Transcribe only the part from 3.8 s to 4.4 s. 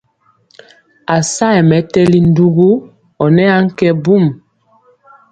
mbum.